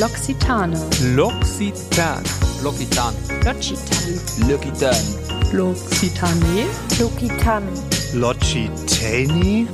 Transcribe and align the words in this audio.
L'Occitane. 0.00 0.72
L'Occitan. 1.14 2.22
L'Occitan. 2.62 3.12
L'Occitane. 3.44 4.48
L'Occitan. 4.48 4.94
L'Occitane. 5.52 6.66
L'Occitane. 6.98 7.66
L'Occitani? 8.14 9.68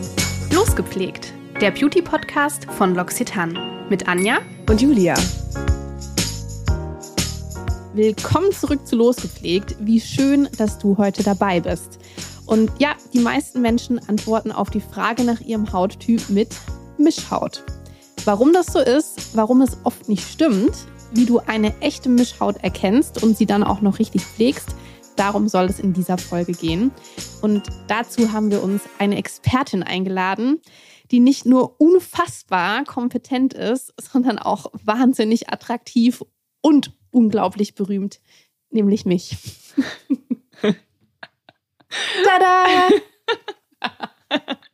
Losgepflegt. 0.51 1.33
Der 1.61 1.71
Beauty-Podcast 1.71 2.65
von 2.77 2.97
L'Occitane. 2.97 3.87
Mit 3.89 4.09
Anja. 4.09 4.39
Und 4.69 4.83
Julia. 4.83 5.15
Willkommen 7.95 8.51
zurück 8.51 8.85
zu 8.85 8.97
Losgepflegt. 8.97 9.77
Wie 9.79 10.01
schön, 10.01 10.49
dass 10.59 10.77
du 10.79 10.99
heute 10.99 11.23
dabei 11.23 11.61
bist. 11.61 12.01
Und 12.47 12.73
ja, 12.81 12.97
die 13.13 13.21
meisten 13.21 13.63
Menschen 13.63 14.01
antworten 14.09 14.51
auf 14.51 14.71
die 14.71 14.81
Frage 14.81 15.23
nach 15.23 15.41
ihrem 15.41 15.73
Hauttyp 15.73 16.29
mit 16.31 16.49
Mischhaut. 16.99 17.63
Warum 18.27 18.53
das 18.53 18.67
so 18.67 18.81
ist, 18.81 19.37
warum 19.37 19.61
es 19.61 19.79
oft 19.85 20.09
nicht 20.09 20.29
stimmt, 20.29 20.75
wie 21.13 21.27
du 21.27 21.39
eine 21.39 21.81
echte 21.81 22.09
Mischhaut 22.09 22.57
erkennst 22.57 23.23
und 23.23 23.39
sie 23.39 23.47
dann 23.47 23.63
auch 23.63 23.83
noch 23.83 24.01
richtig 24.01 24.25
pflegst, 24.25 24.75
darum 25.15 25.47
soll 25.47 25.67
es 25.67 25.79
in 25.79 25.93
dieser 25.93 26.19
Folge 26.19 26.51
gehen. 26.51 26.91
Und 27.41 27.63
dazu 27.87 28.33
haben 28.33 28.51
wir 28.51 28.65
uns 28.65 28.83
eine 28.99 29.17
Expertin 29.17 29.85
eingeladen, 29.85 30.61
die 31.13 31.21
nicht 31.21 31.47
nur 31.47 31.81
unfassbar 31.81 32.83
kompetent 32.83 33.55
ist, 33.55 33.95
sondern 34.03 34.41
auch 34.41 34.73
wahnsinnig 34.73 35.49
attraktiv 35.51 36.25
und 36.63 36.99
unglaublich 37.13 37.77
berühmt, 37.77 38.21
nämlich 38.71 39.07
mich. 39.07 39.37
Tada! 42.25 42.67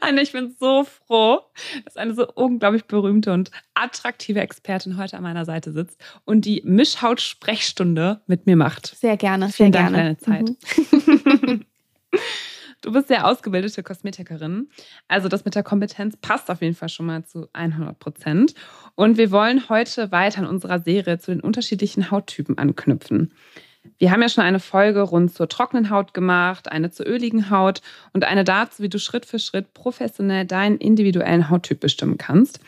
Anne, 0.00 0.22
ich 0.22 0.32
bin 0.32 0.54
so 0.58 0.84
froh, 0.84 1.40
dass 1.84 1.96
eine 1.96 2.14
so 2.14 2.26
unglaublich 2.34 2.84
berühmte 2.84 3.32
und 3.32 3.50
attraktive 3.74 4.40
Expertin 4.40 4.96
heute 4.96 5.16
an 5.16 5.22
meiner 5.22 5.44
Seite 5.44 5.72
sitzt 5.72 6.00
und 6.24 6.44
die 6.44 6.62
Mischhaut-Sprechstunde 6.64 8.22
mit 8.26 8.46
mir 8.46 8.56
macht. 8.56 8.96
Sehr 8.96 9.16
gerne, 9.16 9.46
sehr 9.46 9.52
Vielen 9.52 9.72
Dank 9.72 9.88
für 9.88 9.94
gerne. 9.94 10.16
deine 10.16 10.18
Zeit. 10.18 10.56
Mhm. 11.32 11.64
Du 12.82 12.90
bist 12.90 13.06
sehr 13.06 13.26
ausgebildete 13.28 13.84
Kosmetikerin. 13.84 14.68
Also 15.06 15.28
das 15.28 15.44
mit 15.44 15.54
der 15.54 15.62
Kompetenz 15.62 16.16
passt 16.16 16.50
auf 16.50 16.62
jeden 16.62 16.74
Fall 16.74 16.88
schon 16.88 17.06
mal 17.06 17.24
zu 17.24 17.48
100 17.52 17.96
Prozent. 17.96 18.54
Und 18.96 19.16
wir 19.18 19.30
wollen 19.30 19.68
heute 19.68 20.10
weiter 20.10 20.40
in 20.40 20.48
unserer 20.48 20.80
Serie 20.80 21.18
zu 21.20 21.30
den 21.30 21.40
unterschiedlichen 21.40 22.10
Hauttypen 22.10 22.58
anknüpfen. 22.58 23.32
Wir 23.98 24.10
haben 24.12 24.22
ja 24.22 24.28
schon 24.28 24.44
eine 24.44 24.60
Folge 24.60 25.00
rund 25.02 25.34
zur 25.34 25.48
trockenen 25.48 25.90
Haut 25.90 26.14
gemacht, 26.14 26.70
eine 26.70 26.90
zur 26.90 27.06
öligen 27.06 27.50
Haut 27.50 27.82
und 28.12 28.24
eine 28.24 28.44
dazu, 28.44 28.82
wie 28.82 28.88
du 28.88 28.98
Schritt 28.98 29.26
für 29.26 29.38
Schritt 29.38 29.74
professionell 29.74 30.44
deinen 30.44 30.78
individuellen 30.78 31.50
Hauttyp 31.50 31.80
bestimmen 31.80 32.16
kannst. 32.18 32.60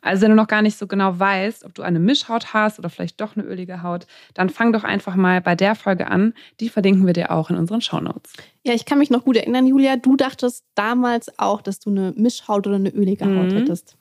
Also 0.00 0.22
wenn 0.22 0.30
du 0.30 0.36
noch 0.36 0.48
gar 0.48 0.62
nicht 0.62 0.78
so 0.78 0.86
genau 0.86 1.18
weißt, 1.18 1.64
ob 1.64 1.74
du 1.74 1.82
eine 1.82 1.98
Mischhaut 1.98 2.54
hast 2.54 2.78
oder 2.78 2.88
vielleicht 2.90 3.20
doch 3.20 3.36
eine 3.36 3.44
ölige 3.46 3.82
Haut, 3.82 4.06
dann 4.34 4.48
fang 4.48 4.72
doch 4.72 4.84
einfach 4.84 5.14
mal 5.14 5.40
bei 5.40 5.54
der 5.54 5.74
Folge 5.74 6.08
an. 6.08 6.34
Die 6.60 6.68
verlinken 6.68 7.06
wir 7.06 7.12
dir 7.12 7.30
auch 7.30 7.50
in 7.50 7.56
unseren 7.56 7.80
Shownotes. 7.80 8.32
Ja, 8.62 8.72
ich 8.74 8.84
kann 8.84 8.98
mich 8.98 9.10
noch 9.10 9.24
gut 9.24 9.36
erinnern, 9.36 9.66
Julia. 9.66 9.96
Du 9.96 10.16
dachtest 10.16 10.64
damals 10.74 11.38
auch, 11.38 11.60
dass 11.62 11.80
du 11.80 11.90
eine 11.90 12.12
Mischhaut 12.16 12.66
oder 12.66 12.76
eine 12.76 12.90
ölige 12.90 13.24
Haut 13.26 13.52
Mhm. 13.52 13.56
hättest. 13.58 13.96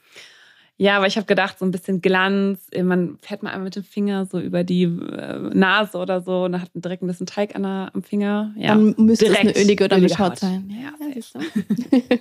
Ja, 0.81 0.97
aber 0.97 1.05
ich 1.05 1.15
habe 1.15 1.27
gedacht, 1.27 1.59
so 1.59 1.65
ein 1.65 1.69
bisschen 1.69 2.01
Glanz, 2.01 2.65
man 2.75 3.19
fährt 3.21 3.43
mal 3.43 3.51
einmal 3.51 3.65
mit 3.65 3.75
dem 3.75 3.83
Finger 3.83 4.25
so 4.25 4.39
über 4.39 4.63
die 4.63 4.85
äh, 4.85 5.37
Nase 5.53 5.95
oder 5.95 6.21
so 6.21 6.45
und 6.45 6.53
dann 6.53 6.61
hat 6.63 6.73
man 6.73 6.81
direkt 6.81 7.03
ein 7.03 7.07
bisschen 7.07 7.27
Teig 7.27 7.55
an 7.55 7.61
der, 7.61 7.91
am 7.93 8.01
Finger. 8.01 8.51
Ja. 8.57 8.69
Dann 8.69 8.95
müsste 8.97 9.27
es 9.27 9.31
direkt 9.31 9.55
eine 9.55 9.63
ölige 9.63 9.85
oder 9.85 9.97
ölige 9.97 10.13
Mischhaut 10.13 10.31
Haut. 10.31 10.39
sein. 10.39 10.71
Ja, 10.71 10.91
Ja, 10.99 11.13
siehst 11.13 11.35
du? 11.35 11.39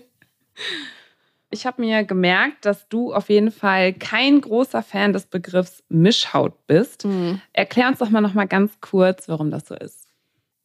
Ich 1.53 1.67
habe 1.67 1.83
mir 1.83 2.05
gemerkt, 2.05 2.65
dass 2.65 2.89
du 2.89 3.13
auf 3.13 3.29
jeden 3.29 3.51
Fall 3.51 3.93
kein 3.93 4.41
großer 4.41 4.85
Fan 4.85 5.13
des 5.13 5.27
Begriffs 5.27 5.83
Mischhaut 5.89 6.67
bist. 6.69 7.03
Hm. 7.03 7.41
Erklär 7.53 7.89
uns 7.89 7.99
doch 7.99 8.11
mal 8.11 8.21
noch 8.21 8.35
mal 8.35 8.47
ganz 8.47 8.73
kurz, 8.81 9.27
warum 9.27 9.51
das 9.51 9.67
so 9.67 9.75
ist. 9.75 10.07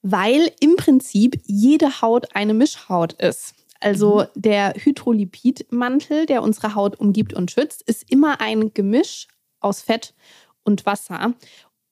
Weil 0.04 0.52
im 0.60 0.76
Prinzip 0.76 1.42
jede 1.46 2.02
Haut 2.02 2.36
eine 2.36 2.54
Mischhaut 2.54 3.14
ist. 3.14 3.56
Also 3.86 4.22
Mhm. 4.36 4.42
der 4.42 4.74
Hydrolipidmantel, 4.76 6.26
der 6.26 6.44
unsere 6.44 6.76
Haut 6.76 7.00
umgibt 7.00 7.34
und 7.34 7.52
schützt, 7.52 7.84
ist 7.84 8.12
immer 8.12 8.42
ein 8.42 8.74
Gemisch 8.74 9.28
aus 9.62 9.82
Fett 9.82 10.16
und 10.64 10.86
Wasser. 10.88 11.34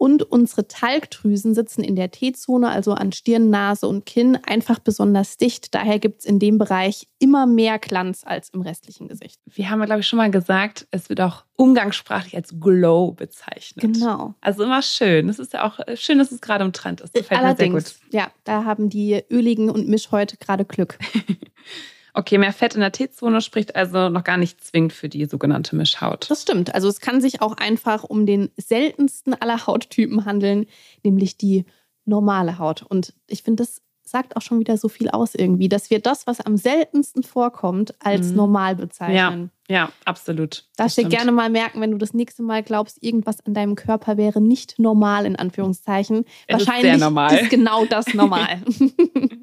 Und 0.04 0.22
unsere 0.22 0.68
Talgdrüsen 0.68 1.56
sitzen 1.56 1.82
in 1.82 1.96
der 1.96 2.12
T-Zone, 2.12 2.68
also 2.68 2.92
an 2.92 3.14
Stirn, 3.14 3.50
Nase 3.50 3.88
und 3.88 4.06
Kinn, 4.06 4.38
einfach 4.46 4.80
besonders 4.80 5.38
dicht. 5.38 5.74
Daher 5.74 5.98
gibt 5.98 6.20
es 6.20 6.26
in 6.26 6.40
dem 6.40 6.58
Bereich 6.58 7.08
immer 7.20 7.46
mehr 7.46 7.80
Glanz 7.80 8.24
als 8.26 8.50
im 8.50 8.60
restlichen 8.60 9.08
Gesicht. 9.08 9.40
Wir 9.46 9.70
haben 9.70 9.80
ja, 9.80 9.86
glaube 9.86 10.02
ich, 10.02 10.08
schon 10.10 10.18
mal 10.18 10.30
gesagt, 10.30 10.88
es 10.92 11.08
wird 11.08 11.22
auch 11.22 11.46
umgangssprachlich 11.56 12.36
als 12.36 12.54
Glow 12.60 13.14
bezeichnet. 13.14 13.94
Genau. 13.94 14.34
Also 14.42 14.64
immer 14.64 14.82
schön. 14.82 15.28
Das 15.28 15.40
ist 15.40 15.54
ja 15.54 15.66
auch 15.66 15.80
äh, 15.80 15.96
schön, 15.96 16.18
dass 16.18 16.34
es 16.34 16.42
gerade 16.42 16.66
im 16.66 16.74
Trend 16.74 17.00
ist. 17.00 17.16
Das 17.16 17.22
gefällt 17.22 17.42
mir 17.42 17.56
sehr 17.56 17.70
gut. 17.70 17.76
Allerdings, 17.76 18.00
ja, 18.12 18.30
da 18.44 18.66
haben 18.66 18.90
die 18.90 19.24
öligen 19.32 19.70
und 19.70 19.88
Mischhäute 19.88 20.36
gerade 20.36 20.66
Glück. 20.66 21.00
Okay, 22.14 22.38
mehr 22.38 22.54
Fett 22.54 22.76
in 22.76 22.82
der 22.82 22.92
T-Zone 22.92 23.42
spricht 23.42 23.76
also 23.76 24.10
noch 24.10 24.24
gar 24.24 24.38
nicht 24.38 24.64
zwingend 24.64 24.94
für 24.94 25.10
die 25.10 25.26
sogenannte 25.26 25.76
Mischhaut. 25.76 26.30
Das 26.30 26.44
stimmt. 26.44 26.74
Also 26.76 26.88
es 26.88 27.00
kann 27.00 27.22
sich 27.22 27.42
auch 27.42 27.58
einfach 27.58 28.04
um 28.04 28.26
den 28.26 28.52
seltensten 28.56 29.34
aller 29.34 29.66
Hauttypen 29.66 30.26
handeln, 30.26 30.68
nämlich 31.04 31.38
die 31.38 31.66
normale 32.06 32.60
Haut. 32.60 32.84
Und 32.84 33.14
ich 33.28 33.42
finde, 33.42 33.64
das 33.64 33.82
sagt 34.06 34.36
auch 34.36 34.42
schon 34.42 34.60
wieder 34.60 34.78
so 34.78 34.90
viel 34.90 35.10
aus 35.10 35.34
irgendwie, 35.34 35.70
dass 35.70 35.90
wir 35.90 36.00
das, 36.00 36.28
was 36.28 36.40
am 36.42 36.58
seltensten 36.58 37.24
vorkommt, 37.24 37.96
als 38.00 38.30
Mhm. 38.30 38.36
normal 38.36 38.76
bezeichnen. 38.76 39.50
Ja, 39.70 39.90
absolut. 40.06 40.66
Darfst 40.76 40.98
dir 40.98 41.08
gerne 41.08 41.32
mal 41.32 41.50
merken, 41.50 41.80
wenn 41.82 41.92
du 41.92 41.98
das 41.98 42.14
nächste 42.14 42.44
Mal 42.44 42.62
glaubst, 42.64 43.02
irgendwas 43.02 43.44
an 43.46 43.54
deinem 43.54 43.76
Körper 43.76 44.18
wäre 44.18 44.42
nicht 44.42 44.78
normal, 44.78 45.26
in 45.26 45.38
Anführungszeichen. 45.38 46.26
Es 46.48 46.62
ist 46.62 46.68
Wahrscheinlich 46.68 46.92
sehr 46.92 47.00
normal. 47.00 47.34
ist 47.40 47.50
genau 47.50 47.86
das 47.86 48.14
normal. 48.14 48.62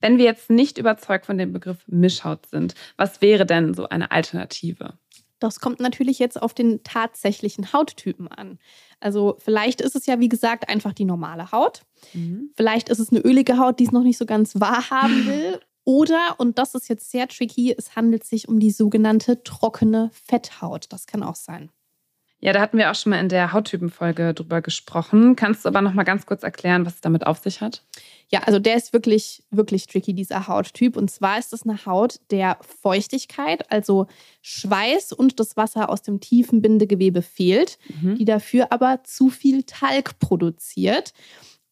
Wenn 0.00 0.18
wir 0.18 0.24
jetzt 0.24 0.50
nicht 0.50 0.78
überzeugt 0.78 1.26
von 1.26 1.38
dem 1.38 1.52
Begriff 1.52 1.78
Mischhaut 1.86 2.46
sind, 2.46 2.74
was 2.96 3.20
wäre 3.20 3.46
denn 3.46 3.74
so 3.74 3.88
eine 3.88 4.10
Alternative? 4.10 4.94
Das 5.38 5.60
kommt 5.60 5.80
natürlich 5.80 6.18
jetzt 6.18 6.40
auf 6.40 6.52
den 6.54 6.82
tatsächlichen 6.84 7.72
Hauttypen 7.72 8.28
an. 8.28 8.58
Also 9.00 9.36
vielleicht 9.38 9.80
ist 9.80 9.96
es 9.96 10.06
ja, 10.06 10.20
wie 10.20 10.28
gesagt, 10.28 10.68
einfach 10.68 10.92
die 10.92 11.06
normale 11.06 11.50
Haut. 11.50 11.82
Vielleicht 12.56 12.90
ist 12.90 12.98
es 12.98 13.10
eine 13.10 13.20
ölige 13.20 13.58
Haut, 13.58 13.80
die 13.80 13.84
es 13.84 13.92
noch 13.92 14.02
nicht 14.02 14.18
so 14.18 14.26
ganz 14.26 14.60
wahrhaben 14.60 15.26
will. 15.26 15.60
Oder, 15.84 16.34
und 16.38 16.58
das 16.58 16.74
ist 16.74 16.88
jetzt 16.88 17.10
sehr 17.10 17.26
tricky, 17.26 17.74
es 17.76 17.96
handelt 17.96 18.24
sich 18.24 18.48
um 18.48 18.60
die 18.60 18.70
sogenannte 18.70 19.42
trockene 19.42 20.10
Fetthaut. 20.12 20.86
Das 20.90 21.06
kann 21.06 21.22
auch 21.22 21.34
sein. 21.34 21.70
Ja, 22.42 22.54
da 22.54 22.60
hatten 22.60 22.78
wir 22.78 22.90
auch 22.90 22.94
schon 22.94 23.10
mal 23.10 23.20
in 23.20 23.28
der 23.28 23.52
Hauttypenfolge 23.52 24.32
drüber 24.32 24.62
gesprochen. 24.62 25.36
Kannst 25.36 25.64
du 25.64 25.68
aber 25.68 25.82
noch 25.82 25.92
mal 25.92 26.04
ganz 26.04 26.24
kurz 26.24 26.42
erklären, 26.42 26.86
was 26.86 26.94
es 26.94 27.00
damit 27.02 27.26
auf 27.26 27.38
sich 27.38 27.60
hat? 27.60 27.82
Ja, 28.30 28.40
also 28.44 28.58
der 28.58 28.76
ist 28.76 28.94
wirklich, 28.94 29.42
wirklich 29.50 29.86
tricky, 29.86 30.14
dieser 30.14 30.46
Hauttyp. 30.48 30.96
Und 30.96 31.10
zwar 31.10 31.38
ist 31.38 31.52
es 31.52 31.64
eine 31.64 31.84
Haut, 31.84 32.20
der 32.30 32.56
Feuchtigkeit, 32.82 33.70
also 33.70 34.06
Schweiß 34.40 35.12
und 35.12 35.38
das 35.38 35.56
Wasser 35.58 35.90
aus 35.90 36.00
dem 36.02 36.20
tiefen 36.20 36.62
Bindegewebe 36.62 37.22
fehlt, 37.22 37.78
die 37.88 38.24
dafür 38.24 38.72
aber 38.72 39.00
zu 39.04 39.28
viel 39.28 39.64
Talg 39.64 40.18
produziert. 40.18 41.12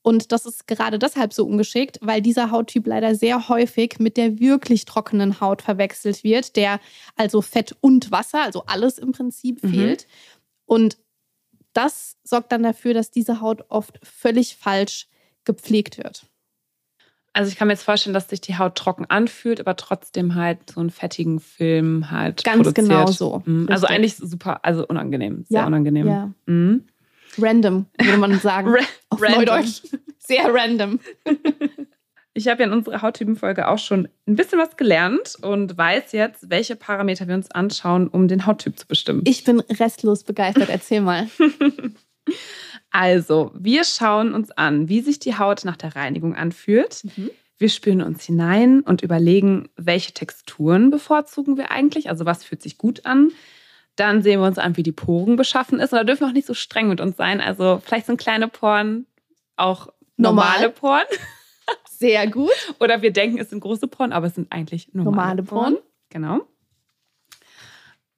Und 0.03 0.33
das 0.33 0.47
ist 0.47 0.67
gerade 0.67 0.99
deshalb 0.99 1.33
so 1.35 1.45
ungeschickt, 1.45 1.99
weil 2.01 2.23
dieser 2.23 2.51
Hauttyp 2.51 2.87
leider 2.87 3.15
sehr 3.15 3.49
häufig 3.49 3.97
mit 3.99 4.17
der 4.17 4.39
wirklich 4.39 4.85
trockenen 4.85 5.41
Haut 5.41 5.61
verwechselt 5.61 6.25
wird, 6.25 6.57
der 6.57 6.81
also 7.17 7.43
Fett 7.43 7.77
und 7.81 8.11
Wasser, 8.11 8.43
also 8.43 8.65
alles 8.67 8.99
im 8.99 9.13
Prinzip 9.13 9.63
Mhm. 9.63 9.69
fehlt. 9.71 10.07
Und 10.69 10.99
das 11.73 12.17
sorgt 12.25 12.53
dann 12.53 12.63
dafür, 12.63 12.93
dass 12.95 13.11
diese 13.11 13.41
Haut 13.41 13.65
oft 13.69 13.99
völlig 14.07 14.57
falsch 14.57 15.09
gepflegt 15.45 15.99
wird. 15.99 16.27
Also 17.33 17.51
ich 17.51 17.57
kann 17.57 17.69
mir 17.69 17.75
jetzt 17.75 17.85
vorstellen, 17.85 18.15
dass 18.15 18.29
sich 18.29 18.41
die 18.41 18.59
Haut 18.59 18.75
trocken 18.75 19.07
anfühlt, 19.07 19.61
aber 19.61 19.77
trotzdem 19.77 20.35
halt 20.35 20.71
so 20.73 20.81
einen 20.81 20.91
fettigen 20.91 21.41
Film 21.41 22.11
halt 22.11 22.45
Ganz 22.45 22.57
produziert. 22.65 22.89
genau 22.89 23.07
so. 23.07 23.43
Mhm. 23.47 23.69
Also 23.71 23.87
eigentlich 23.87 24.17
super, 24.17 24.65
also 24.65 24.87
unangenehm, 24.87 25.45
sehr 25.49 25.61
Ja, 25.61 25.67
unangenehm. 25.67 26.07
ja. 26.07 26.33
Mhm. 26.47 26.85
Random, 27.39 27.87
würde 28.01 28.19
man 28.19 28.39
sagen. 28.41 28.69
Ra 28.75 28.81
Auf 29.11 29.23
random. 29.23 29.39
Neudeutsch. 29.39 29.83
Sehr 30.19 30.53
random. 30.53 31.01
Ich 32.39 32.47
habe 32.47 32.63
ja 32.63 32.69
in 32.69 32.73
unserer 32.73 33.03
Hauttypenfolge 33.03 33.67
auch 33.67 33.79
schon 33.79 34.09
ein 34.29 34.37
bisschen 34.37 34.61
was 34.61 34.77
gelernt 34.77 35.35
und 35.43 35.77
weiß 35.77 36.13
jetzt, 36.13 36.49
welche 36.51 36.77
Parameter 36.77 37.27
wir 37.27 37.35
uns 37.35 37.51
anschauen, 37.51 38.07
um 38.07 38.29
den 38.29 38.47
Hauttyp 38.47 38.79
zu 38.79 38.87
bestimmen. 38.87 39.23
Ich 39.25 39.43
bin 39.43 39.59
restlos 39.59 40.23
begeistert. 40.23 40.69
Erzähl 40.71 41.01
mal. 41.01 41.29
Also, 42.91 43.53
wir 43.55 43.85
schauen 43.85 44.33
uns 44.33 44.51
an, 44.51 44.89
wie 44.89 45.01
sich 45.03 45.19
die 45.19 45.37
Haut 45.37 45.65
nach 45.67 45.77
der 45.77 45.95
Reinigung 45.95 46.35
anfühlt. 46.35 47.05
Mhm. 47.05 47.31
Wir 47.59 47.69
spüren 47.69 48.01
uns 48.01 48.25
hinein 48.25 48.81
und 48.81 49.03
überlegen, 49.03 49.69
welche 49.77 50.13
Texturen 50.13 50.91
bevorzugen 50.91 51.59
wir 51.59 51.71
eigentlich, 51.71 52.09
also 52.09 52.25
was 52.25 52.45
fühlt 52.45 52.63
sich 52.63 52.79
gut 52.79 53.05
an. 53.05 53.31
Dann 53.97 54.23
sehen 54.23 54.41
wir 54.41 54.47
uns 54.47 54.59
an, 54.59 54.79
wie 54.79 54.83
die 54.83 54.93
Poren 54.93 55.37
beschaffen 55.37 55.81
ist. 55.81 55.93
Und 55.93 55.99
da 55.99 56.05
dürfen 56.05 56.23
wir 56.23 56.29
auch 56.29 56.33
nicht 56.33 56.47
so 56.47 56.55
streng 56.55 56.89
mit 56.89 57.01
uns 57.01 57.17
sein. 57.19 57.43
Also 57.43 57.81
vielleicht 57.85 58.07
sind 58.07 58.19
kleine 58.19 58.49
Poren 58.49 59.07
auch 59.57 59.89
Normal. 60.17 60.47
normale 60.47 60.71
Poren. 60.71 61.05
Sehr 61.89 62.29
gut. 62.29 62.75
Oder 62.79 63.03
wir 63.03 63.13
denken, 63.13 63.39
es 63.39 63.51
sind 63.51 63.61
große 63.61 63.89
Poren, 63.89 64.13
aber 64.13 64.27
es 64.27 64.35
sind 64.35 64.53
eigentlich 64.53 64.93
normale, 64.93 65.17
Normale 65.17 65.43
Poren. 65.43 65.77
Genau. 66.11 66.47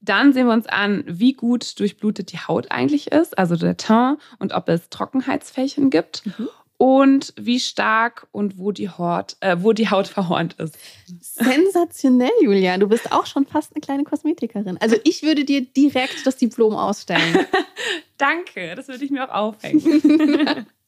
Dann 0.01 0.33
sehen 0.33 0.47
wir 0.47 0.55
uns 0.55 0.67
an, 0.67 1.05
wie 1.07 1.35
gut 1.35 1.79
durchblutet 1.79 2.33
die 2.33 2.39
Haut 2.39 2.71
eigentlich 2.71 3.13
ist, 3.13 3.37
also 3.39 3.57
der 3.57 3.77
Teint 3.77 4.19
und 4.39 4.53
ob 4.55 4.69
es 4.69 4.89
Trockenheitsfältchen 4.89 5.91
gibt. 5.91 6.25
Mhm. 6.27 6.49
Und 6.79 7.35
wie 7.39 7.61
stark 7.61 8.27
und 8.33 8.57
wo 8.57 8.73
die, 8.73 8.89
Haut, 8.89 9.37
äh, 9.41 9.59
wo 9.61 9.75
die 9.75 9.91
Haut 9.91 10.09
verhornt 10.09 10.55
ist. 10.55 10.79
Sensationell, 11.21 12.31
Julia. 12.41 12.79
Du 12.79 12.89
bist 12.89 13.13
auch 13.13 13.27
schon 13.27 13.45
fast 13.45 13.75
eine 13.75 13.83
kleine 13.83 14.05
Kosmetikerin. 14.05 14.79
Also 14.81 14.97
ich 15.05 15.23
würde 15.23 15.45
dir 15.45 15.61
direkt 15.61 16.27
das 16.27 16.37
Diplom 16.37 16.75
ausstellen. 16.75 17.47
Danke, 18.17 18.75
das 18.77 18.89
würde 18.89 19.05
ich 19.05 19.11
mir 19.11 19.29
auch 19.29 19.35
aufhängen. 19.35 20.67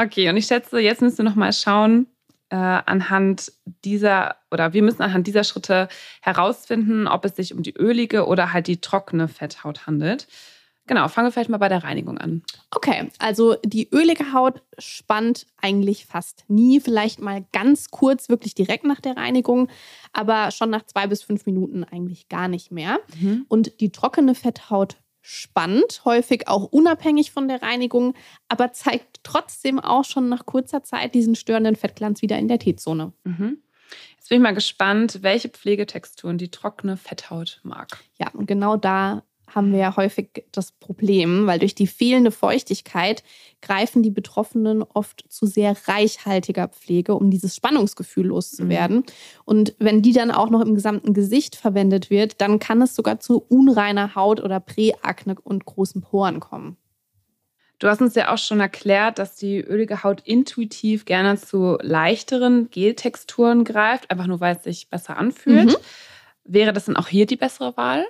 okay, 0.00 0.28
und 0.28 0.36
ich 0.36 0.46
schätze, 0.46 0.78
jetzt 0.80 1.02
müssen 1.02 1.18
wir 1.18 1.24
noch 1.24 1.34
mal 1.34 1.52
schauen, 1.52 2.06
äh, 2.50 2.56
anhand 2.56 3.52
dieser 3.84 4.36
oder 4.50 4.72
wir 4.72 4.82
müssen 4.82 5.02
anhand 5.02 5.26
dieser 5.26 5.44
Schritte 5.44 5.88
herausfinden, 6.20 7.06
ob 7.06 7.24
es 7.24 7.36
sich 7.36 7.54
um 7.54 7.62
die 7.62 7.76
ölige 7.76 8.26
oder 8.26 8.52
halt 8.52 8.66
die 8.66 8.80
trockene 8.80 9.28
Fetthaut 9.28 9.86
handelt. 9.86 10.26
Genau, 10.86 11.06
fangen 11.06 11.28
wir 11.28 11.32
vielleicht 11.32 11.50
mal 11.50 11.58
bei 11.58 11.68
der 11.68 11.84
Reinigung 11.84 12.18
an. 12.18 12.42
Okay, 12.72 13.08
also 13.20 13.54
die 13.64 13.88
ölige 13.92 14.32
Haut 14.32 14.62
spannt 14.78 15.46
eigentlich 15.62 16.06
fast 16.06 16.44
nie, 16.48 16.80
vielleicht 16.80 17.20
mal 17.20 17.44
ganz 17.52 17.92
kurz, 17.92 18.28
wirklich 18.28 18.56
direkt 18.56 18.84
nach 18.84 19.00
der 19.00 19.16
Reinigung, 19.16 19.68
aber 20.12 20.50
schon 20.50 20.70
nach 20.70 20.84
zwei 20.84 21.06
bis 21.06 21.22
fünf 21.22 21.46
Minuten 21.46 21.84
eigentlich 21.84 22.28
gar 22.28 22.48
nicht 22.48 22.72
mehr. 22.72 22.98
Mhm. 23.20 23.44
Und 23.46 23.80
die 23.80 23.92
trockene 23.92 24.34
Fetthaut 24.34 24.96
spannt, 25.22 26.02
häufig 26.04 26.48
auch 26.48 26.64
unabhängig 26.64 27.30
von 27.30 27.48
der 27.48 27.62
Reinigung, 27.62 28.14
aber 28.48 28.72
zeigt 28.72 29.20
trotzdem 29.22 29.78
auch 29.78 30.04
schon 30.04 30.28
nach 30.28 30.46
kurzer 30.46 30.82
Zeit 30.82 31.14
diesen 31.14 31.34
störenden 31.34 31.76
Fettglanz 31.76 32.22
wieder 32.22 32.38
in 32.38 32.48
der 32.48 32.58
T-Zone. 32.58 33.12
Mhm. 33.24 33.62
Jetzt 34.16 34.28
bin 34.28 34.38
ich 34.38 34.42
mal 34.42 34.54
gespannt, 34.54 35.22
welche 35.22 35.48
Pflegetexturen 35.48 36.38
die 36.38 36.50
trockene 36.50 36.96
Fetthaut 36.96 37.60
mag. 37.62 37.98
Ja, 38.18 38.30
und 38.32 38.46
genau 38.46 38.76
da 38.76 39.24
haben 39.54 39.72
wir 39.72 39.78
ja 39.78 39.96
häufig 39.96 40.44
das 40.52 40.72
Problem, 40.72 41.46
weil 41.46 41.58
durch 41.58 41.74
die 41.74 41.86
fehlende 41.86 42.30
Feuchtigkeit 42.30 43.22
greifen 43.62 44.02
die 44.02 44.10
Betroffenen 44.10 44.82
oft 44.82 45.24
zu 45.28 45.46
sehr 45.46 45.76
reichhaltiger 45.86 46.68
Pflege, 46.68 47.14
um 47.14 47.30
dieses 47.30 47.54
Spannungsgefühl 47.56 48.26
loszuwerden. 48.26 49.04
Und 49.44 49.74
wenn 49.78 50.02
die 50.02 50.12
dann 50.12 50.30
auch 50.30 50.50
noch 50.50 50.60
im 50.60 50.74
gesamten 50.74 51.14
Gesicht 51.14 51.56
verwendet 51.56 52.10
wird, 52.10 52.40
dann 52.40 52.58
kann 52.58 52.82
es 52.82 52.94
sogar 52.94 53.20
zu 53.20 53.38
unreiner 53.48 54.14
Haut 54.14 54.40
oder 54.40 54.60
Präakne 54.60 55.36
und 55.42 55.64
großen 55.64 56.02
Poren 56.02 56.40
kommen. 56.40 56.76
Du 57.80 57.88
hast 57.88 58.02
uns 58.02 58.14
ja 58.14 58.32
auch 58.32 58.38
schon 58.38 58.60
erklärt, 58.60 59.18
dass 59.18 59.36
die 59.36 59.58
ölige 59.58 60.04
Haut 60.04 60.20
intuitiv 60.26 61.06
gerne 61.06 61.38
zu 61.38 61.78
leichteren 61.80 62.70
Geltexturen 62.70 63.64
greift, 63.64 64.10
einfach 64.10 64.26
nur 64.26 64.40
weil 64.40 64.56
es 64.56 64.64
sich 64.64 64.90
besser 64.90 65.16
anfühlt. 65.16 65.70
Mhm. 65.70 65.76
Wäre 66.44 66.74
das 66.74 66.84
dann 66.84 66.96
auch 66.96 67.08
hier 67.08 67.24
die 67.24 67.36
bessere 67.36 67.74
Wahl? 67.78 68.04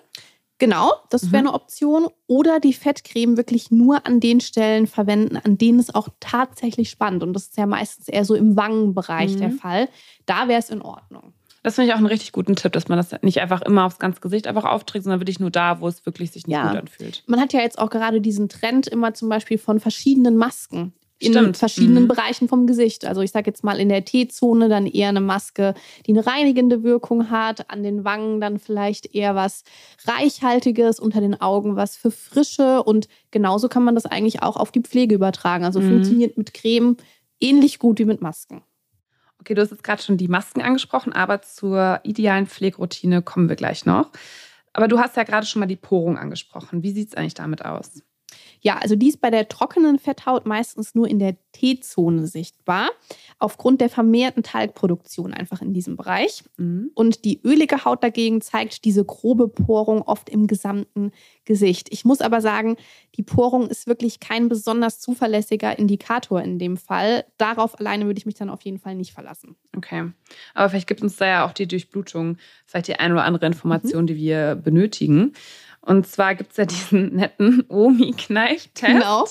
Genau, 0.61 0.93
das 1.09 1.33
wäre 1.33 1.43
Mhm. 1.43 1.49
eine 1.49 1.55
Option. 1.57 2.07
Oder 2.29 2.61
die 2.61 2.73
Fettcreme 2.73 3.37
wirklich 3.37 3.73
nur 3.73 4.07
an 4.07 4.21
den 4.21 4.41
Stellen 4.41 4.87
verwenden, 4.87 5.37
an 5.39 5.59
denen 5.59 5.81
es 5.81 5.93
auch 5.93 6.09
tatsächlich 6.21 6.91
spannt. 6.91 7.25
Und 7.25 7.33
das 7.33 7.45
ist 7.49 7.57
ja 7.57 7.67
meistens 7.67 8.07
eher 8.09 8.25
so 8.25 8.35
im 8.37 8.57
Wangenbereich 8.57 9.35
Mhm. 9.35 9.39
der 9.41 9.51
Fall. 9.51 9.89
Da 10.27 10.47
wäre 10.47 10.61
es 10.61 10.71
in 10.71 10.83
Ordnung. 10.83 11.33
Das 11.62 11.75
finde 11.75 11.89
ich 11.89 11.93
auch 11.95 11.99
einen 11.99 12.07
richtig 12.07 12.33
guten 12.33 12.57
Tipp, 12.57 12.73
dass 12.73 12.89
man 12.89 12.97
das 12.97 13.11
nicht 13.23 13.41
einfach 13.41 13.61
immer 13.62 13.85
aufs 13.85 13.99
ganze 13.99 14.21
Gesicht 14.21 14.47
einfach 14.47 14.65
aufträgt, 14.65 15.05
sondern 15.05 15.21
wirklich 15.21 15.41
nur 15.41 15.51
da, 15.51 15.81
wo 15.81 15.89
es 15.89 16.07
wirklich 16.07 16.31
sich 16.31 16.47
nicht 16.47 16.57
Ja. 16.57 16.69
gut 16.71 16.79
anfühlt. 16.79 17.23
Man 17.27 17.39
hat 17.41 17.53
ja 17.53 17.61
jetzt 17.61 17.79
auch 17.79 17.91
gerade 17.91 18.21
diesen 18.23 18.49
Trend 18.49 18.87
immer 18.87 19.12
zum 19.12 19.29
Beispiel 19.29 19.59
von 19.59 19.79
verschiedenen 19.81 20.37
Masken. 20.39 20.95
In 21.22 21.32
Stimmt. 21.32 21.58
verschiedenen 21.58 22.05
Mhm. 22.05 22.08
Bereichen 22.08 22.49
vom 22.49 22.67
Gesicht. 22.67 23.05
Also 23.05 23.20
ich 23.20 23.31
sage 23.31 23.50
jetzt 23.50 23.62
mal 23.62 23.78
in 23.78 23.90
der 23.90 24.06
T-Zone 24.06 24.70
dann 24.70 24.87
eher 24.87 25.11
eine 25.11 25.20
Maske, 25.20 25.75
die 26.06 26.12
eine 26.12 26.26
reinigende 26.26 26.82
Wirkung 26.82 27.31
hat. 27.31 27.70
An 27.70 27.82
den 27.82 28.05
Wangen 28.05 28.40
dann 28.40 28.58
vielleicht 28.58 29.14
eher 29.14 29.34
was 29.34 29.62
Reichhaltiges, 30.06 30.99
unter 30.99 31.20
den 31.20 31.38
Augen 31.38 31.76
was 31.76 31.94
für 31.94 32.11
Frische. 32.11 32.82
Und 32.82 33.06
genauso 33.31 33.69
kann 33.69 33.84
man 33.84 33.94
das 33.94 34.06
eigentlich 34.06 34.43
auch 34.43 34.56
auf 34.56 34.72
die 34.72 34.81
Pflege 34.81 35.14
übertragen. 35.14 35.64
Also 35.67 35.81
Mhm. 35.81 35.88
funktioniert 35.88 36.38
mit 36.38 36.55
Creme 36.55 36.96
ähnlich 37.38 37.78
gut 37.78 37.99
wie 37.99 38.06
mit 38.06 38.23
Masken. 38.23 38.62
Okay, 39.40 39.55
du 39.55 39.61
hast 39.62 39.70
jetzt 39.70 39.84
gerade 39.84 40.02
schon 40.02 40.16
die 40.16 40.28
Masken 40.28 40.62
angesprochen, 40.62 41.12
aber 41.12 41.43
zur 41.43 42.00
idealen 42.02 42.46
Pflegeroutine 42.46 43.23
kommen 43.23 43.49
wir 43.49 43.56
gleich 43.56 43.84
noch. 43.87 44.11
Aber 44.73 44.88
du 44.88 44.99
hast 44.99 45.16
ja 45.16 45.25
gerade 45.25 45.46
schon 45.46 45.61
mal 45.61 45.66
die 45.66 45.76
Porung 45.76 46.16
angesprochen. 46.19 46.82
Wie 46.82 46.93
sieht 46.93 47.08
es 47.08 47.14
eigentlich 47.14 47.34
damit 47.34 47.64
aus? 47.64 48.02
Ja, 48.61 48.79
also 48.79 48.95
die 48.95 49.09
ist 49.09 49.21
bei 49.21 49.31
der 49.31 49.49
trockenen 49.49 49.99
Fetthaut 49.99 50.47
meistens 50.47 50.95
nur 50.95 51.09
in 51.09 51.19
der 51.19 51.37
T-Zone 51.53 52.27
sichtbar, 52.27 52.91
aufgrund 53.39 53.81
der 53.81 53.89
vermehrten 53.89 54.43
Talgproduktion 54.43 55.33
einfach 55.33 55.62
in 55.62 55.73
diesem 55.73 55.97
Bereich. 55.97 56.45
Mhm. 56.59 56.91
Und 56.95 57.25
die 57.25 57.41
ölige 57.43 57.85
Haut 57.85 58.05
dagegen 58.05 58.41
zeigt 58.41 58.85
diese 58.85 59.05
grobe 59.05 59.49
Porung 59.49 60.03
oft 60.03 60.29
im 60.29 60.47
gesamten 60.47 61.11
Gesicht. 61.45 61.89
Ich 61.91 62.05
muss 62.05 62.21
aber 62.21 62.41
sagen, 62.41 62.77
die 63.17 63.23
Porung 63.23 63.69
ist 63.69 63.87
wirklich 63.87 64.21
kein 64.21 64.49
besonders 64.49 65.01
zuverlässiger 65.01 65.79
Indikator 65.79 66.41
in 66.43 66.59
dem 66.59 66.77
Fall. 66.77 67.25
Darauf 67.39 67.79
alleine 67.81 68.07
würde 68.07 68.19
ich 68.19 68.27
mich 68.27 68.37
dann 68.37 68.51
auf 68.51 68.62
jeden 68.62 68.79
Fall 68.79 68.95
nicht 68.95 69.12
verlassen. 69.12 69.57
Okay. 69.77 70.12
Aber 70.55 70.69
vielleicht 70.69 70.87
gibt 70.87 71.03
uns 71.03 71.17
da 71.17 71.27
ja 71.27 71.47
auch 71.47 71.53
die 71.53 71.67
Durchblutung, 71.67 72.37
vielleicht 72.67 72.89
die 72.89 72.97
ein 72.97 73.12
oder 73.12 73.25
andere 73.25 73.47
Information, 73.47 74.07
die 74.07 74.17
wir 74.17 74.55
benötigen. 74.55 75.33
Und 75.82 76.06
zwar 76.06 76.35
gibt 76.35 76.50
es 76.53 76.56
ja 76.59 76.65
diesen 76.67 77.17
netten 77.17 77.65
Omi-Kneif-Test. 77.69 78.93
Genau. 78.93 79.27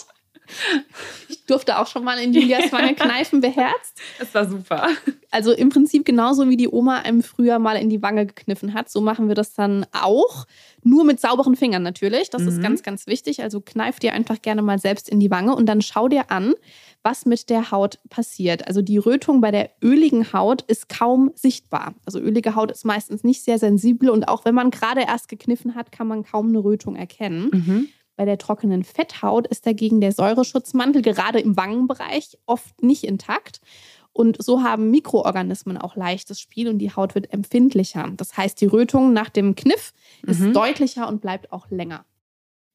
Ich 1.28 1.46
durfte 1.46 1.78
auch 1.78 1.86
schon 1.86 2.04
mal 2.04 2.18
in 2.18 2.34
Julias 2.34 2.72
Wange 2.72 2.96
kneifen 2.96 3.40
beherzt. 3.40 4.00
Das 4.18 4.34
war 4.34 4.50
super. 4.50 4.88
Also 5.30 5.52
im 5.52 5.70
Prinzip 5.70 6.06
genauso 6.06 6.50
wie 6.50 6.58
die 6.58 6.68
Oma 6.68 6.98
einem 7.02 7.22
früher 7.22 7.60
mal 7.60 7.76
in 7.76 7.92
die 7.92 8.02
Wange 8.02 8.26
gekniffen 8.26 8.74
hat. 8.74 8.90
So 8.90 9.00
machen 9.00 9.28
wir 9.28 9.36
das 9.36 9.54
dann 9.54 9.86
auch. 9.92 10.48
Nur 10.82 11.04
mit 11.04 11.20
sauberen 11.20 11.56
Fingern 11.56 11.84
natürlich. 11.84 12.32
Das 12.32 12.42
ist 12.42 12.58
Mhm. 12.58 12.62
ganz, 12.64 12.82
ganz 12.84 13.06
wichtig. 13.06 13.44
Also 13.44 13.62
kneif 13.62 14.00
dir 14.00 14.14
einfach 14.14 14.42
gerne 14.42 14.64
mal 14.64 14.80
selbst 14.80 15.08
in 15.08 15.20
die 15.20 15.30
Wange 15.30 15.56
und 15.56 15.68
dann 15.68 15.84
schau 15.84 16.08
dir 16.08 16.32
an, 16.32 16.56
was 17.04 17.26
mit 17.26 17.50
der 17.50 17.72
Haut 17.72 18.00
passiert. 18.10 18.68
Also 18.68 18.82
die 18.82 18.98
Rötung 18.98 19.42
bei 19.42 19.52
der 19.52 19.70
öligen 19.82 20.34
Haut 20.34 20.62
ist 20.64 20.90
kaum 20.90 21.32
sichtbar. 21.36 21.94
Also 22.06 22.20
ölige 22.20 22.56
Haut 22.56 22.72
ist 22.72 22.86
meistens 22.86 23.24
nicht 23.24 23.44
sehr 23.44 23.58
sensibel 23.60 24.10
und 24.10 24.28
auch 24.28 24.46
wenn 24.46 24.56
man 24.56 24.70
gerade 24.72 25.02
erst 25.02 25.30
gekniffen 25.30 25.76
hat, 25.76 25.92
kann 25.92 26.08
man 26.08 26.24
kaum 26.24 26.50
eine 26.50 26.60
Rötung 26.64 26.96
erkennen. 26.96 27.50
Mhm. 27.54 27.88
Bei 28.18 28.26
der 28.26 28.38
trockenen 28.38 28.84
Fetthaut 28.84 29.48
ist 29.48 29.66
dagegen 29.66 30.02
der 30.02 30.12
Säureschutzmantel 30.12 31.02
gerade 31.02 31.40
im 31.40 31.56
Wangenbereich 31.56 32.38
oft 32.46 32.84
nicht 32.84 33.06
intakt. 33.06 33.62
Und 34.12 34.44
so 34.44 34.62
haben 34.64 34.92
Mikroorganismen 34.92 35.78
auch 35.78 35.96
leichtes 35.96 36.42
Spiel 36.42 36.68
und 36.68 36.80
die 36.80 36.94
Haut 36.94 37.16
wird 37.16 37.32
empfindlicher. 37.32 38.12
Das 38.18 38.36
heißt, 38.36 38.60
die 38.60 38.66
Rötung 38.66 39.14
nach 39.14 39.30
dem 39.30 39.56
Kniff 39.56 39.94
ist 40.24 40.42
Mhm. 40.42 40.54
deutlicher 40.54 41.08
und 41.08 41.22
bleibt 41.22 41.54
auch 41.54 41.70
länger. 41.70 42.04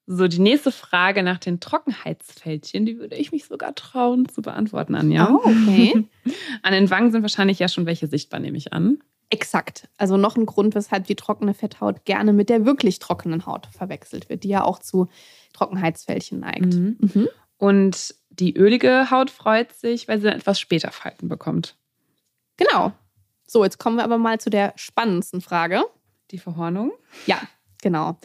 So, 0.06 0.28
die 0.28 0.40
nächste 0.40 0.70
Frage 0.70 1.22
nach 1.22 1.38
den 1.38 1.60
Trockenheitsfältchen, 1.60 2.84
die 2.84 2.98
würde 2.98 3.16
ich 3.16 3.32
mich 3.32 3.46
sogar 3.46 3.74
trauen 3.74 4.28
zu 4.28 4.42
beantworten, 4.42 4.94
Anja. 4.94 5.30
Oh, 5.30 5.40
okay. 5.44 6.06
An 6.62 6.72
den 6.72 6.90
Wangen 6.90 7.10
sind 7.10 7.22
wahrscheinlich 7.22 7.58
ja 7.58 7.68
schon 7.68 7.86
welche 7.86 8.06
sichtbar, 8.06 8.40
nehme 8.40 8.58
ich 8.58 8.72
an. 8.72 8.98
Exakt. 9.30 9.88
Also 9.96 10.18
noch 10.18 10.36
ein 10.36 10.44
Grund, 10.44 10.74
weshalb 10.74 11.06
die 11.06 11.16
trockene 11.16 11.54
Fetthaut 11.54 12.04
gerne 12.04 12.34
mit 12.34 12.50
der 12.50 12.66
wirklich 12.66 12.98
trockenen 12.98 13.46
Haut 13.46 13.66
verwechselt 13.72 14.28
wird, 14.28 14.44
die 14.44 14.48
ja 14.48 14.62
auch 14.62 14.78
zu 14.78 15.08
Trockenheitsfältchen 15.54 16.40
neigt. 16.40 16.74
Mhm. 16.74 16.98
Mhm. 17.00 17.28
Und 17.56 18.14
die 18.28 18.54
ölige 18.56 19.10
Haut 19.10 19.30
freut 19.30 19.72
sich, 19.72 20.06
weil 20.06 20.18
sie 20.18 20.24
dann 20.24 20.36
etwas 20.36 20.60
später 20.60 20.90
Falten 20.90 21.28
bekommt. 21.28 21.76
Genau. 22.58 22.92
So, 23.46 23.64
jetzt 23.64 23.78
kommen 23.78 23.96
wir 23.96 24.04
aber 24.04 24.18
mal 24.18 24.38
zu 24.38 24.50
der 24.50 24.72
spannendsten 24.76 25.40
Frage. 25.40 25.82
Die 26.30 26.38
Verhornung. 26.38 26.92
Ja, 27.26 27.40
genau. 27.82 28.18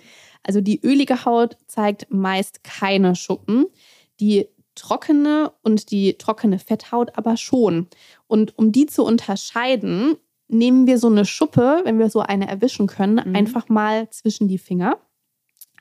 Also 0.43 0.62
die 0.62 0.79
ölige 0.86 1.25
Haut 1.25 1.58
zeigt 1.67 2.08
meist 2.12 2.63
keine 2.63 3.15
Schuppen, 3.15 3.65
die 4.19 4.48
trockene 4.75 5.51
und 5.63 5.91
die 5.91 6.17
trockene 6.17 6.60
Fetthaut 6.60 7.17
aber 7.17 7.36
schon. 7.38 7.88
Und 8.27 8.58
um 8.58 8.72
die 8.72 8.86
zu 8.86 9.03
unterscheiden, 9.03 10.15
nehmen 10.48 10.88
wir 10.88 10.98
so 10.98 11.08
eine 11.08 11.25
Schuppe, 11.25 11.81
wenn 11.84 12.00
wir 12.00 12.10
so 12.10 12.22
eine 12.22 12.48
erwischen 12.48 12.88
können, 12.88 13.22
Mhm. 13.29 13.36
einfach 13.36 13.69
mal 13.69 14.10
zwischen 14.10 14.48
die 14.48 14.58
Finger. 14.58 14.98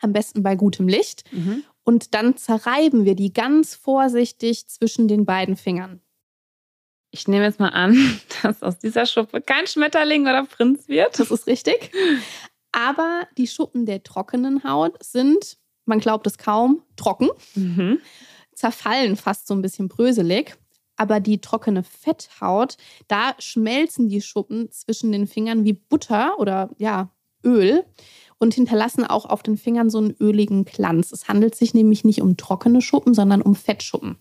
Am 0.00 0.12
besten 0.12 0.42
bei 0.42 0.54
gutem 0.56 0.88
Licht. 0.88 1.24
Und 1.84 2.14
dann 2.14 2.36
zerreiben 2.36 3.04
wir 3.04 3.14
die 3.14 3.32
ganz 3.32 3.74
vorsichtig 3.74 4.66
zwischen 4.68 5.08
den 5.08 5.24
beiden 5.24 5.56
Fingern. 5.56 6.00
Ich 7.10 7.26
nehme 7.26 7.44
jetzt 7.44 7.58
mal 7.58 7.70
an, 7.70 7.94
dass 8.42 8.62
aus 8.62 8.78
dieser 8.78 9.06
Schuppe 9.06 9.40
kein 9.40 9.66
Schmetterling 9.66 10.22
oder 10.22 10.44
Prinz 10.44 10.88
wird. 10.88 11.18
Das 11.18 11.30
ist 11.30 11.46
richtig. 11.46 11.90
Aber 12.72 13.26
die 13.36 13.46
Schuppen 13.46 13.86
der 13.86 14.02
trockenen 14.02 14.64
Haut 14.64 15.02
sind, 15.02 15.58
man 15.84 16.00
glaubt 16.00 16.26
es 16.26 16.38
kaum, 16.38 16.82
trocken. 16.96 17.28
Mhm. 17.54 18.00
zerfallen 18.54 19.16
fast 19.16 19.46
so 19.46 19.54
ein 19.54 19.62
bisschen 19.62 19.88
bröselig. 19.88 20.56
Aber 20.96 21.20
die 21.20 21.40
trockene 21.40 21.84
Fetthaut, 21.84 22.76
da 23.06 23.34
schmelzen 23.38 24.08
die 24.08 24.20
Schuppen 24.20 24.70
zwischen 24.72 25.12
den 25.12 25.28
Fingern 25.28 25.64
wie 25.64 25.74
Butter 25.74 26.38
oder 26.40 26.70
ja, 26.76 27.12
Öl 27.44 27.84
und 28.38 28.54
hinterlassen 28.54 29.04
auch 29.04 29.24
auf 29.24 29.44
den 29.44 29.56
Fingern 29.56 29.90
so 29.90 29.98
einen 29.98 30.16
öligen 30.18 30.64
Glanz. 30.64 31.12
Es 31.12 31.28
handelt 31.28 31.54
sich 31.54 31.72
nämlich 31.72 32.04
nicht 32.04 32.20
um 32.20 32.36
trockene 32.36 32.82
Schuppen, 32.82 33.14
sondern 33.14 33.42
um 33.42 33.54
Fettschuppen. 33.54 34.16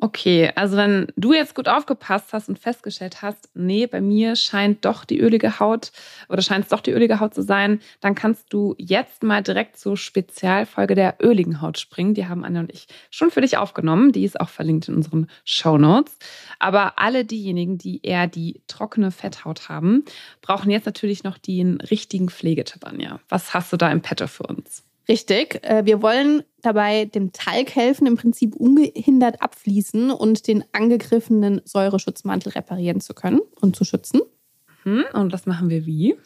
Okay, 0.00 0.50
also 0.56 0.76
wenn 0.76 1.06
du 1.16 1.32
jetzt 1.32 1.54
gut 1.54 1.68
aufgepasst 1.68 2.32
hast 2.32 2.48
und 2.48 2.58
festgestellt 2.58 3.22
hast, 3.22 3.48
nee, 3.54 3.86
bei 3.86 4.00
mir 4.00 4.34
scheint 4.34 4.84
doch 4.84 5.04
die 5.04 5.20
ölige 5.20 5.60
Haut 5.60 5.92
oder 6.28 6.42
scheint 6.42 6.64
es 6.64 6.70
doch 6.70 6.80
die 6.80 6.90
ölige 6.90 7.20
Haut 7.20 7.32
zu 7.32 7.42
sein, 7.42 7.80
dann 8.00 8.16
kannst 8.16 8.52
du 8.52 8.74
jetzt 8.76 9.22
mal 9.22 9.42
direkt 9.42 9.78
zur 9.78 9.96
Spezialfolge 9.96 10.96
der 10.96 11.16
öligen 11.22 11.60
Haut 11.60 11.78
springen. 11.78 12.14
Die 12.14 12.26
haben 12.26 12.44
Anja 12.44 12.60
und 12.60 12.72
ich 12.72 12.88
schon 13.10 13.30
für 13.30 13.40
dich 13.40 13.56
aufgenommen. 13.56 14.10
Die 14.10 14.24
ist 14.24 14.40
auch 14.40 14.48
verlinkt 14.48 14.88
in 14.88 14.96
unseren 14.96 15.28
Show 15.44 15.78
Notes. 15.78 16.18
Aber 16.58 16.98
alle 16.98 17.24
diejenigen, 17.24 17.78
die 17.78 18.00
eher 18.02 18.26
die 18.26 18.62
trockene 18.66 19.12
Fetthaut 19.12 19.68
haben, 19.68 20.04
brauchen 20.42 20.70
jetzt 20.70 20.86
natürlich 20.86 21.22
noch 21.22 21.38
den 21.38 21.80
richtigen 21.80 22.28
Pflegetipp, 22.28 22.84
Anja. 22.84 23.20
Was 23.28 23.54
hast 23.54 23.72
du 23.72 23.76
da 23.76 23.90
im 23.92 24.02
Petto 24.02 24.26
für 24.26 24.42
uns? 24.42 24.82
Richtig. 25.08 25.62
Äh, 25.62 25.84
wir 25.84 26.02
wollen 26.02 26.42
dabei 26.62 27.04
dem 27.04 27.32
Talg 27.32 27.74
helfen, 27.74 28.06
im 28.06 28.16
Prinzip 28.16 28.56
ungehindert 28.56 29.42
abfließen 29.42 30.10
und 30.10 30.46
den 30.46 30.64
angegriffenen 30.72 31.60
Säureschutzmantel 31.64 32.52
reparieren 32.52 33.00
zu 33.00 33.14
können 33.14 33.40
und 33.60 33.76
zu 33.76 33.84
schützen. 33.84 34.22
Hm, 34.84 35.04
und 35.12 35.32
das 35.32 35.46
machen 35.46 35.68
wir 35.68 35.86
wie? 35.86 36.16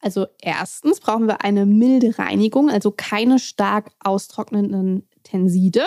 Also 0.00 0.26
erstens 0.40 1.00
brauchen 1.00 1.28
wir 1.28 1.44
eine 1.44 1.64
milde 1.64 2.18
Reinigung, 2.18 2.70
also 2.70 2.90
keine 2.90 3.38
stark 3.38 3.92
austrocknenden 4.00 5.08
Tenside. 5.22 5.84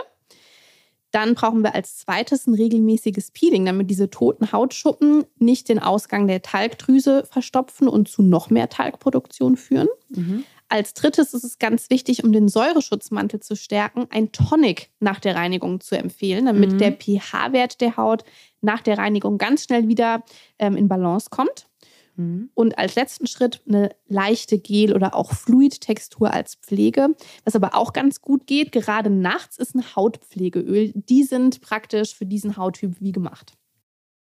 Dann 1.12 1.36
brauchen 1.36 1.64
wir 1.64 1.76
als 1.76 1.98
zweites 1.98 2.46
ein 2.46 2.56
regelmäßiges 2.56 3.32
Peeling, 3.32 3.66
damit 3.66 3.90
diese 3.90 4.10
toten 4.10 4.52
Hautschuppen 4.52 5.24
nicht 5.38 5.70
den 5.70 5.80
Ausgang 5.80 6.28
der 6.28 6.42
Talgdrüse 6.42 7.26
verstopfen 7.30 7.88
und 7.88 8.10
zu 8.10 8.22
noch 8.22 8.50
mehr 8.50 8.70
Talgproduktion 8.70 9.56
führen. 9.56 9.88
Mhm. 10.10 10.44
Als 10.68 10.94
drittes 10.94 11.34
ist 11.34 11.44
es 11.44 11.60
ganz 11.60 11.90
wichtig, 11.90 12.24
um 12.24 12.32
den 12.32 12.48
Säureschutzmantel 12.48 13.40
zu 13.40 13.56
stärken, 13.56 14.08
ein 14.10 14.32
Tonic 14.32 14.90
nach 15.00 15.20
der 15.20 15.36
Reinigung 15.36 15.80
zu 15.80 15.98
empfehlen, 15.98 16.46
damit 16.46 16.74
mhm. 16.74 16.78
der 16.80 16.92
pH-Wert 16.92 17.82
der 17.82 17.98
Haut 17.98 18.24
nach 18.62 18.82
der 18.82 18.98
Reinigung 18.98 19.38
ganz 19.38 19.64
schnell 19.64 19.88
wieder 19.88 20.24
ähm, 20.58 20.76
in 20.76 20.88
Balance 20.88 21.30
kommt. 21.30 21.68
Mhm. 22.16 22.50
Und 22.54 22.78
als 22.78 22.96
letzten 22.96 23.28
Schritt 23.28 23.62
eine 23.68 23.90
leichte 24.08 24.58
Gel- 24.58 24.96
oder 24.96 25.16
auch 25.16 25.34
Fluidtextur 25.34 26.34
als 26.34 26.56
Pflege. 26.56 27.10
Was 27.44 27.56
aber 27.56 27.76
auch 27.76 27.94
ganz 27.94 28.22
gut 28.22 28.48
geht, 28.48 28.72
gerade 28.72 29.10
nachts, 29.10 29.58
ist 29.58 29.76
ein 29.76 29.96
Hautpflegeöl. 29.96 30.94
Die 30.96 31.24
sind 31.24 31.62
praktisch 31.62 32.16
für 32.16 32.26
diesen 32.26 32.58
Hauttyp 32.58 32.96
wie 33.00 33.12
gemacht. 33.12 33.54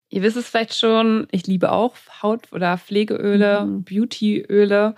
Ihr 0.08 0.22
wisst 0.22 0.36
es 0.36 0.48
vielleicht 0.48 0.74
schon, 0.74 1.26
ich 1.32 1.46
liebe 1.46 1.72
auch 1.72 1.94
Haut- 2.22 2.52
oder 2.52 2.78
Pflegeöle, 2.78 3.64
mhm. 3.64 3.84
Beautyöle 3.84 4.94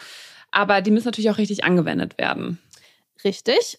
aber 0.50 0.80
die 0.80 0.90
müssen 0.90 1.06
natürlich 1.06 1.30
auch 1.30 1.38
richtig 1.38 1.64
angewendet 1.64 2.18
werden. 2.18 2.58
Richtig. 3.24 3.78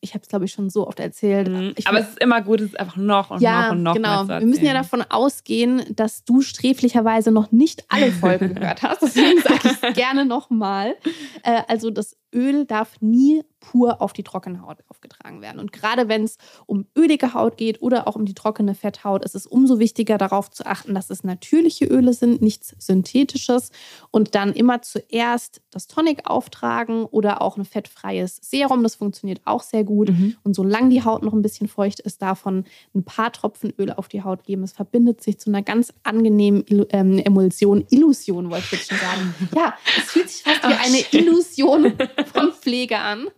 Ich 0.00 0.14
habe 0.14 0.22
es, 0.22 0.28
glaube 0.28 0.44
ich, 0.44 0.52
schon 0.52 0.70
so 0.70 0.86
oft 0.86 1.00
erzählt. 1.00 1.48
Mhm. 1.48 1.74
aber 1.84 1.98
es 1.98 2.10
ist 2.10 2.22
immer 2.22 2.40
gut, 2.40 2.60
es 2.60 2.68
ist 2.68 2.78
einfach 2.78 2.96
noch 2.96 3.30
und 3.30 3.40
ja, 3.40 3.64
noch 3.64 3.72
und 3.72 3.82
noch. 3.82 3.94
Genau. 3.94 4.28
Wir 4.28 4.46
müssen 4.46 4.64
ja 4.64 4.72
davon 4.72 5.02
ausgehen, 5.02 5.82
dass 5.90 6.24
du 6.24 6.40
sträflicherweise 6.40 7.32
noch 7.32 7.50
nicht 7.50 7.84
alle 7.88 8.12
Folgen 8.20 8.54
gehört 8.54 8.82
hast. 8.82 9.02
Deswegen 9.02 9.40
sage 9.40 9.60
ich 9.64 9.82
es 9.82 9.94
gerne 9.94 10.24
nochmal. 10.24 10.94
Äh, 11.42 11.62
also 11.66 11.90
das 11.90 12.16
Öl 12.32 12.64
darf 12.64 13.00
nie 13.00 13.42
pur 13.70 14.00
auf 14.00 14.14
die 14.14 14.22
trockene 14.22 14.62
Haut 14.62 14.78
aufgetragen 14.88 15.42
werden. 15.42 15.60
Und 15.60 15.72
gerade 15.72 16.08
wenn 16.08 16.24
es 16.24 16.38
um 16.64 16.86
ölige 16.96 17.34
Haut 17.34 17.58
geht 17.58 17.82
oder 17.82 18.08
auch 18.08 18.16
um 18.16 18.24
die 18.24 18.32
trockene 18.32 18.74
Fetthaut, 18.74 19.24
ist 19.24 19.34
es 19.34 19.46
umso 19.46 19.78
wichtiger 19.78 20.16
darauf 20.16 20.50
zu 20.50 20.64
achten, 20.64 20.94
dass 20.94 21.10
es 21.10 21.22
natürliche 21.22 21.84
Öle 21.84 22.14
sind, 22.14 22.40
nichts 22.40 22.74
Synthetisches. 22.78 23.70
Und 24.10 24.34
dann 24.34 24.54
immer 24.54 24.80
zuerst 24.80 25.60
das 25.70 25.86
Tonic 25.86 26.30
auftragen 26.30 27.04
oder 27.04 27.42
auch 27.42 27.58
ein 27.58 27.66
fettfreies 27.66 28.38
Serum. 28.40 28.82
Das 28.82 28.94
funktioniert 28.94 29.42
auch 29.44 29.62
sehr 29.62 29.84
gut. 29.84 30.08
Mhm. 30.10 30.36
Und 30.44 30.54
solange 30.54 30.88
die 30.88 31.04
Haut 31.04 31.22
noch 31.22 31.34
ein 31.34 31.42
bisschen 31.42 31.68
feucht 31.68 32.00
ist, 32.00 32.22
davon 32.22 32.64
ein 32.94 33.04
paar 33.04 33.32
Tropfen 33.32 33.74
Öl 33.78 33.92
auf 33.92 34.08
die 34.08 34.22
Haut 34.22 34.44
geben. 34.44 34.62
Es 34.62 34.72
verbindet 34.72 35.22
sich 35.22 35.38
zu 35.38 35.50
einer 35.50 35.62
ganz 35.62 35.92
angenehmen 36.04 36.64
ähm, 36.90 37.18
Emulsion. 37.18 37.84
Illusion 37.90 38.50
wollte 38.50 38.64
ich 38.64 38.72
jetzt 38.72 38.88
schon 38.88 38.98
sagen. 38.98 39.34
Ja, 39.54 39.74
es 39.98 40.10
fühlt 40.12 40.28
sich 40.28 40.42
fast 40.42 40.62
wie 40.62 40.72
eine 40.72 41.04
Illusion 41.12 41.92
von 42.32 42.52
Pflege 42.52 42.98
an. 42.98 43.28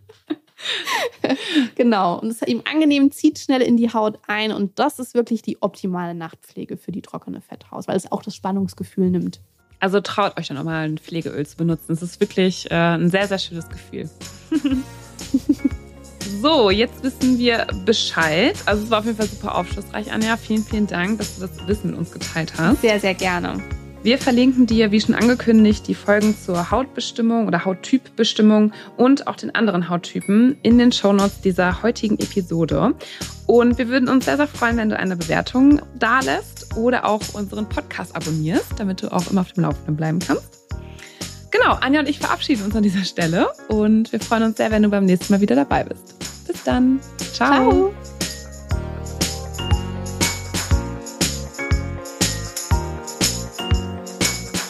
genau. 1.74 2.18
Und 2.18 2.28
es 2.28 2.42
ihm 2.42 2.62
angenehm 2.70 3.10
zieht 3.10 3.38
schnell 3.38 3.62
in 3.62 3.76
die 3.76 3.92
Haut 3.92 4.18
ein. 4.26 4.52
Und 4.52 4.78
das 4.78 4.98
ist 4.98 5.14
wirklich 5.14 5.42
die 5.42 5.60
optimale 5.62 6.14
Nachtpflege 6.14 6.76
für 6.76 6.92
die 6.92 7.02
trockene 7.02 7.40
Fetthaut, 7.40 7.88
weil 7.88 7.96
es 7.96 8.10
auch 8.10 8.22
das 8.22 8.34
Spannungsgefühl 8.34 9.10
nimmt. 9.10 9.40
Also 9.80 10.00
traut 10.00 10.38
euch 10.38 10.48
dann 10.48 10.58
auch 10.58 10.64
mal 10.64 10.88
ein 10.88 10.98
Pflegeöl 10.98 11.46
zu 11.46 11.56
benutzen. 11.56 11.92
Es 11.92 12.02
ist 12.02 12.20
wirklich 12.20 12.70
äh, 12.70 12.74
ein 12.74 13.10
sehr, 13.10 13.26
sehr 13.26 13.38
schönes 13.38 13.68
Gefühl. 13.68 14.10
so, 16.42 16.70
jetzt 16.70 17.02
wissen 17.02 17.38
wir 17.38 17.66
Bescheid. 17.86 18.56
Also 18.66 18.84
es 18.84 18.90
war 18.90 18.98
auf 18.98 19.06
jeden 19.06 19.16
Fall 19.16 19.28
super 19.28 19.56
aufschlussreich, 19.56 20.12
Anja. 20.12 20.36
Vielen, 20.36 20.64
vielen 20.64 20.86
Dank, 20.86 21.18
dass 21.18 21.36
du 21.36 21.46
das 21.46 21.66
Wissen 21.66 21.90
mit 21.92 21.98
uns 21.98 22.12
geteilt 22.12 22.52
hast. 22.58 22.82
Sehr, 22.82 23.00
sehr 23.00 23.14
gerne. 23.14 23.62
Wir 24.02 24.16
verlinken 24.16 24.66
dir, 24.66 24.92
wie 24.92 25.00
schon 25.00 25.14
angekündigt, 25.14 25.86
die 25.86 25.94
Folgen 25.94 26.34
zur 26.34 26.70
Hautbestimmung 26.70 27.46
oder 27.46 27.66
Hauttypbestimmung 27.66 28.72
und 28.96 29.26
auch 29.26 29.36
den 29.36 29.54
anderen 29.54 29.90
Hauttypen 29.90 30.56
in 30.62 30.78
den 30.78 30.90
Shownotes 30.90 31.42
dieser 31.42 31.82
heutigen 31.82 32.18
Episode. 32.18 32.94
Und 33.46 33.76
wir 33.76 33.88
würden 33.88 34.08
uns 34.08 34.24
sehr, 34.24 34.38
sehr 34.38 34.46
freuen, 34.46 34.78
wenn 34.78 34.88
du 34.88 34.98
eine 34.98 35.16
Bewertung 35.16 35.82
da 35.98 36.20
lässt 36.20 36.74
oder 36.76 37.04
auch 37.04 37.20
unseren 37.34 37.68
Podcast 37.68 38.16
abonnierst, 38.16 38.72
damit 38.78 39.02
du 39.02 39.12
auch 39.12 39.30
immer 39.30 39.42
auf 39.42 39.52
dem 39.52 39.64
Laufenden 39.64 39.96
bleiben 39.96 40.18
kannst. 40.18 40.60
Genau, 41.50 41.74
Anja 41.74 42.00
und 42.00 42.08
ich 42.08 42.20
verabschieden 42.20 42.64
uns 42.64 42.74
an 42.74 42.82
dieser 42.82 43.04
Stelle 43.04 43.48
und 43.68 44.12
wir 44.12 44.20
freuen 44.20 44.44
uns 44.44 44.56
sehr, 44.56 44.70
wenn 44.70 44.82
du 44.82 44.88
beim 44.88 45.04
nächsten 45.04 45.34
Mal 45.34 45.42
wieder 45.42 45.56
dabei 45.56 45.84
bist. 45.84 46.16
Bis 46.46 46.62
dann. 46.64 47.00
Ciao. 47.34 47.70
Ciao. 47.70 47.94